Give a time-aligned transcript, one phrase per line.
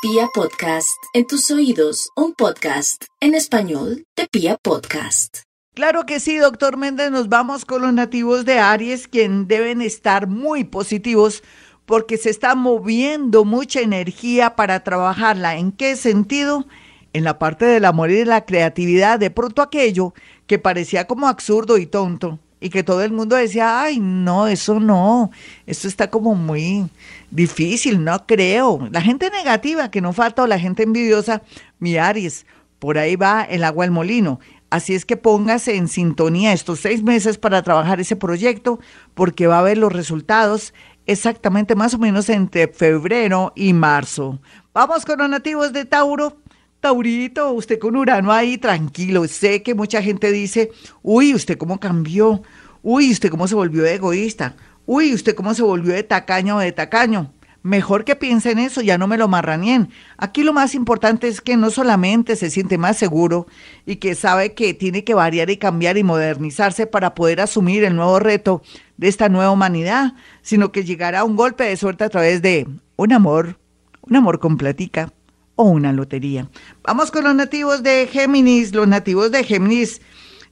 [0.00, 5.38] Pia Podcast, en tus oídos, un podcast en español de Pia Podcast.
[5.74, 10.28] Claro que sí, doctor Méndez, nos vamos con los nativos de Aries, quien deben estar
[10.28, 11.42] muy positivos
[11.84, 15.56] porque se está moviendo mucha energía para trabajarla.
[15.56, 16.64] ¿En qué sentido?
[17.12, 20.14] En la parte del amor y de la creatividad, de pronto aquello
[20.46, 24.80] que parecía como absurdo y tonto y que todo el mundo decía, ay, no, eso
[24.80, 25.30] no,
[25.66, 26.88] esto está como muy
[27.30, 28.88] difícil, no creo.
[28.90, 31.42] La gente negativa, que no falta, o la gente envidiosa,
[31.78, 32.46] mi Aries,
[32.78, 34.40] por ahí va el agua al molino.
[34.70, 38.80] Así es que póngase en sintonía estos seis meses para trabajar ese proyecto,
[39.14, 40.74] porque va a ver los resultados
[41.06, 44.40] exactamente más o menos entre febrero y marzo.
[44.74, 46.36] Vamos con los nativos de Tauro.
[46.80, 49.26] Taurito, usted con Urano ahí tranquilo.
[49.26, 50.70] Sé que mucha gente dice,
[51.02, 52.42] uy, usted cómo cambió,
[52.82, 54.54] uy, usted cómo se volvió egoísta,
[54.86, 57.32] uy, usted cómo se volvió de tacaño o de tacaño.
[57.64, 59.90] Mejor que piense en eso, ya no me lo marranien.
[60.16, 63.48] Aquí lo más importante es que no solamente se siente más seguro
[63.84, 67.96] y que sabe que tiene que variar y cambiar y modernizarse para poder asumir el
[67.96, 68.62] nuevo reto
[68.96, 73.12] de esta nueva humanidad, sino que llegará un golpe de suerte a través de un
[73.12, 73.58] amor,
[74.02, 75.12] un amor con platica,
[75.58, 76.48] o una lotería.
[76.84, 78.72] Vamos con los nativos de Géminis.
[78.72, 80.00] Los nativos de Géminis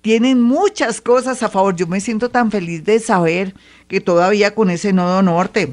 [0.00, 1.76] tienen muchas cosas a favor.
[1.76, 3.54] Yo me siento tan feliz de saber
[3.86, 5.72] que todavía con ese nodo norte,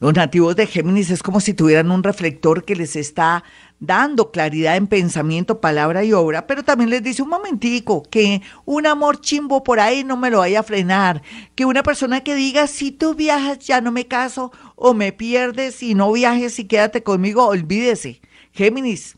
[0.00, 3.44] los nativos de Géminis es como si tuvieran un reflector que les está
[3.78, 8.86] dando claridad en pensamiento, palabra y obra, pero también les dice un momentico que un
[8.86, 11.22] amor chimbo por ahí no me lo vaya a frenar,
[11.54, 15.82] que una persona que diga si tú viajas ya no me caso o me pierdes
[15.82, 18.20] y no viajes y quédate conmigo, olvídese.
[18.52, 19.16] Géminis,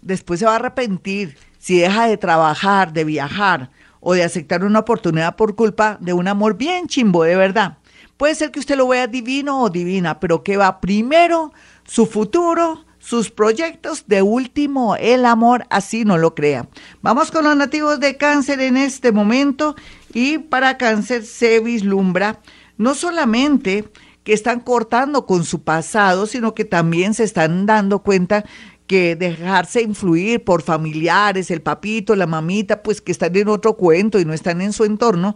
[0.00, 3.70] después se va a arrepentir si deja de trabajar, de viajar
[4.00, 7.78] o de aceptar una oportunidad por culpa de un amor bien chimbo, de verdad.
[8.16, 11.52] Puede ser que usted lo vea divino o divina, pero que va primero
[11.84, 16.68] su futuro, sus proyectos, de último el amor, así no lo crea.
[17.00, 19.76] Vamos con los nativos de cáncer en este momento
[20.12, 22.40] y para cáncer se vislumbra
[22.76, 23.88] no solamente
[24.24, 28.44] que están cortando con su pasado, sino que también se están dando cuenta
[28.86, 34.20] que dejarse influir por familiares, el papito, la mamita, pues que están en otro cuento
[34.20, 35.34] y no están en su entorno,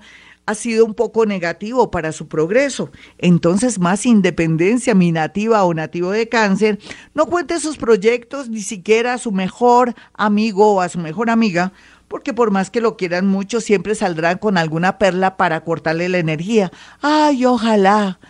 [0.53, 2.91] ha sido un poco negativo para su progreso.
[3.19, 6.79] Entonces, más independencia, mi nativa o nativo de cáncer,
[7.15, 11.73] no cuente sus proyectos ni siquiera a su mejor amigo o a su mejor amiga,
[12.09, 16.19] porque por más que lo quieran mucho, siempre saldrán con alguna perla para cortarle la
[16.19, 16.71] energía.
[17.01, 18.21] Ay, ojalá,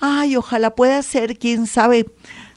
[0.00, 2.06] ay, ojalá pueda ser, quién sabe.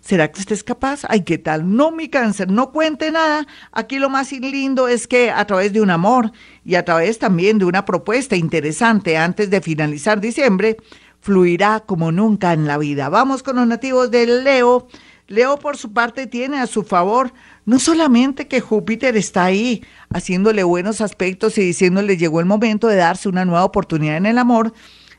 [0.06, 1.02] ¿Será que usted es capaz?
[1.10, 1.76] Ay, ¿qué tal?
[1.76, 3.48] No, mi cáncer, no cuente nada.
[3.72, 6.32] Aquí lo más lindo es que a través de un amor
[6.64, 10.78] y a través también de una propuesta interesante antes de finalizar diciembre,
[11.22, 13.10] fluirá como nunca en la vida.
[13.10, 14.88] Vamos con los nativos del Leo.
[15.28, 17.34] Leo, por su parte, tiene a su favor
[17.66, 19.84] no solamente que Júpiter está ahí
[20.14, 24.38] haciéndole buenos aspectos y diciéndole llegó el momento de darse una nueva oportunidad en el
[24.38, 24.72] amor,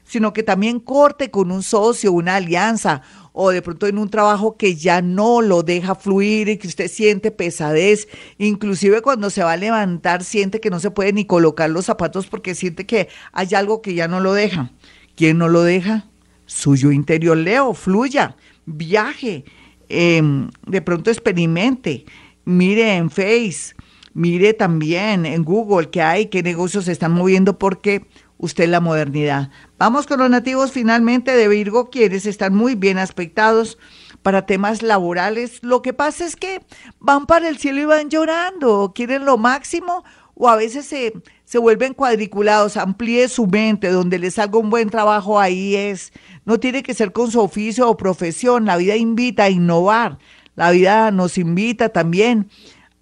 [0.07, 3.03] sino que también corte con un socio, una alianza
[3.33, 6.89] o de pronto en un trabajo que ya no lo deja fluir y que usted
[6.89, 8.09] siente pesadez,
[8.39, 12.29] inclusive cuando se va a levantar siente que no se puede ni colocar los zapatos
[12.29, 14.71] porque siente que hay algo que ya no lo deja.
[15.17, 16.07] ¿Quién no lo deja?
[16.47, 19.45] Suyo interior, Leo, fluya, viaje,
[19.89, 22.07] em, de pronto experimente,
[22.45, 23.75] mire en Face,
[24.15, 28.07] mire también en Google qué hay, qué negocios se están moviendo porque
[28.39, 29.51] usted la modernidad.
[29.79, 33.79] Vamos con los nativos finalmente de Virgo, quienes están muy bien aspectados
[34.23, 35.63] para temas laborales.
[35.63, 36.61] Lo que pasa es que
[36.99, 40.05] van para el cielo y van llorando, quieren lo máximo
[40.35, 41.15] o a veces se,
[41.45, 46.13] se vuelven cuadriculados, amplíe su mente, donde les salga un buen trabajo, ahí es.
[46.45, 50.19] No tiene que ser con su oficio o profesión, la vida invita a innovar,
[50.55, 52.51] la vida nos invita también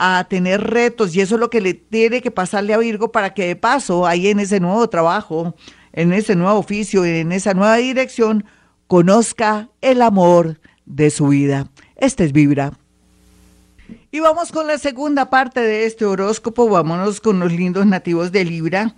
[0.05, 3.33] a tener retos y eso es lo que le tiene que pasarle a Virgo para
[3.33, 5.55] que de paso ahí en ese nuevo trabajo,
[5.93, 8.45] en ese nuevo oficio, en esa nueva dirección,
[8.87, 11.71] conozca el amor de su vida.
[11.97, 12.73] Este es Vibra.
[14.11, 18.45] Y vamos con la segunda parte de este horóscopo, vámonos con los lindos nativos de
[18.45, 18.95] Libra,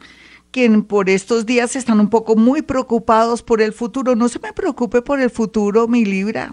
[0.50, 4.14] quien por estos días están un poco muy preocupados por el futuro.
[4.14, 6.52] No se me preocupe por el futuro, mi Libra.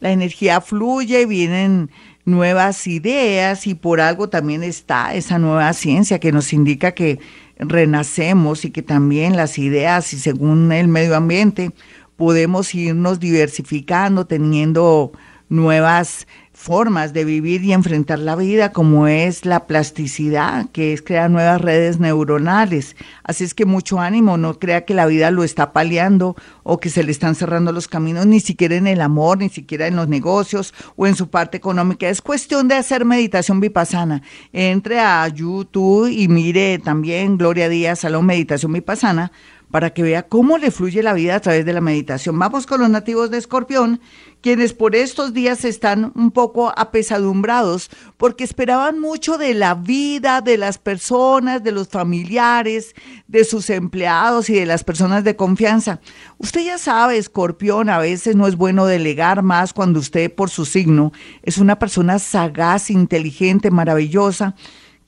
[0.00, 1.90] La energía fluye, vienen
[2.28, 7.18] nuevas ideas y por algo también está esa nueva ciencia que nos indica que
[7.58, 11.72] renacemos y que también las ideas y según el medio ambiente
[12.16, 15.12] podemos irnos diversificando, teniendo
[15.48, 16.26] nuevas
[16.58, 21.60] formas de vivir y enfrentar la vida, como es la plasticidad, que es crear nuevas
[21.60, 22.96] redes neuronales.
[23.22, 26.34] Así es que mucho ánimo, no crea que la vida lo está paliando
[26.64, 29.86] o que se le están cerrando los caminos, ni siquiera en el amor, ni siquiera
[29.86, 32.08] en los negocios o en su parte económica.
[32.08, 34.22] Es cuestión de hacer meditación vipassana.
[34.52, 39.30] Entre a YouTube y mire también Gloria Díaz, Salón Meditación Vipassana,
[39.70, 42.38] para que vea cómo le fluye la vida a través de la meditación.
[42.38, 44.00] Vamos con los nativos de Escorpión
[44.40, 50.56] quienes por estos días están un poco apesadumbrados porque esperaban mucho de la vida de
[50.56, 52.94] las personas, de los familiares,
[53.26, 56.00] de sus empleados y de las personas de confianza.
[56.38, 60.64] Usted ya sabe, escorpión, a veces no es bueno delegar más cuando usted por su
[60.64, 61.12] signo
[61.42, 64.54] es una persona sagaz, inteligente, maravillosa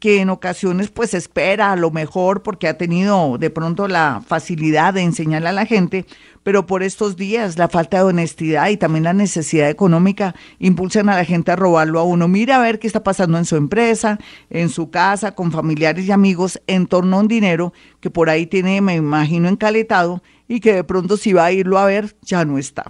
[0.00, 4.94] que en ocasiones pues espera a lo mejor porque ha tenido de pronto la facilidad
[4.94, 6.06] de enseñarle a la gente,
[6.42, 11.16] pero por estos días la falta de honestidad y también la necesidad económica impulsan a
[11.16, 12.28] la gente a robarlo a uno.
[12.28, 14.18] Mira a ver qué está pasando en su empresa,
[14.48, 18.46] en su casa, con familiares y amigos en torno a un dinero que por ahí
[18.46, 22.46] tiene, me imagino, encaletado y que de pronto si va a irlo a ver ya
[22.46, 22.86] no está.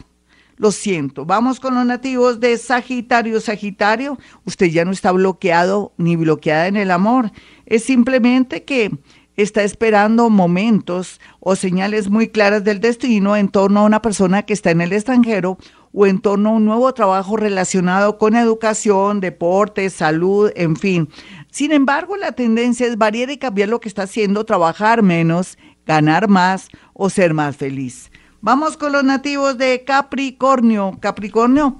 [0.60, 3.40] Lo siento, vamos con los nativos de Sagitario.
[3.40, 7.32] Sagitario, usted ya no está bloqueado ni bloqueada en el amor.
[7.64, 8.90] Es simplemente que
[9.36, 14.52] está esperando momentos o señales muy claras del destino en torno a una persona que
[14.52, 15.56] está en el extranjero
[15.94, 21.08] o en torno a un nuevo trabajo relacionado con educación, deporte, salud, en fin.
[21.50, 26.28] Sin embargo, la tendencia es variar y cambiar lo que está haciendo, trabajar menos, ganar
[26.28, 28.10] más o ser más feliz.
[28.42, 30.96] Vamos con los nativos de Capricornio.
[30.98, 31.76] Capricornio,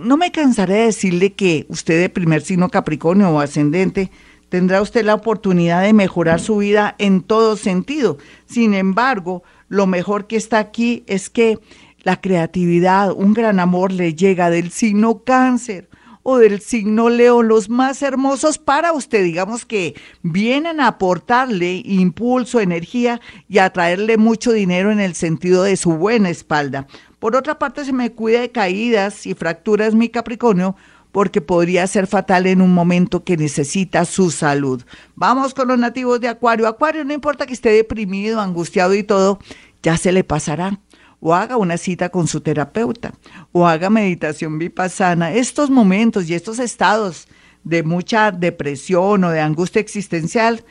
[0.00, 4.10] no me cansaré de decirle que usted de primer signo Capricornio o ascendente,
[4.50, 8.18] tendrá usted la oportunidad de mejorar su vida en todo sentido.
[8.44, 11.58] Sin embargo, lo mejor que está aquí es que
[12.02, 15.88] la creatividad, un gran amor le llega del signo cáncer
[16.24, 22.60] o del signo león, los más hermosos para usted, digamos que vienen a aportarle impulso,
[22.60, 26.88] energía y a traerle mucho dinero en el sentido de su buena espalda.
[27.20, 30.76] Por otra parte, se me cuida de caídas y fracturas mi Capricornio,
[31.12, 34.82] porque podría ser fatal en un momento que necesita su salud.
[35.14, 36.66] Vamos con los nativos de Acuario.
[36.66, 39.38] Acuario, no importa que esté deprimido, angustiado y todo,
[39.82, 40.80] ya se le pasará.
[41.26, 43.14] O haga una cita con su terapeuta,
[43.50, 45.32] o haga meditación vipassana.
[45.32, 47.28] Estos momentos y estos estados
[47.62, 50.62] de mucha depresión o de angustia existencial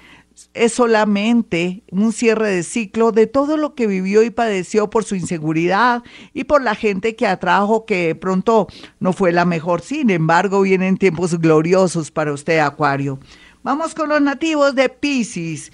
[0.54, 5.16] es solamente un cierre de ciclo de todo lo que vivió y padeció por su
[5.16, 6.04] inseguridad
[6.36, 8.68] y por la gente que atrajo que pronto
[9.00, 9.82] no fue la mejor.
[9.82, 13.20] Sin embargo, vienen tiempos gloriosos para usted, Acuario.
[13.64, 15.72] Vamos con los nativos de Pisces.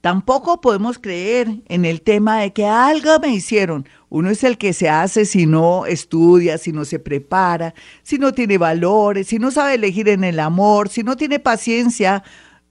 [0.00, 3.86] tampoco podemos creer en el tema de que algo me hicieron.
[4.08, 8.32] Uno es el que se hace si no estudia, si no se prepara, si no
[8.32, 12.24] tiene valores, si no sabe elegir en el amor, si no tiene paciencia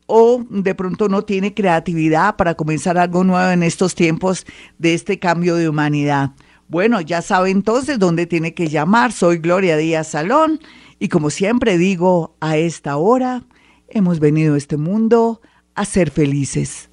[0.05, 4.45] o de pronto no tiene creatividad para comenzar algo nuevo en estos tiempos
[4.77, 6.31] de este cambio de humanidad.
[6.67, 9.11] Bueno, ya sabe entonces dónde tiene que llamar.
[9.11, 10.59] Soy Gloria Díaz Salón
[10.99, 13.43] y como siempre digo, a esta hora
[13.87, 15.41] hemos venido a este mundo
[15.75, 16.89] a ser felices.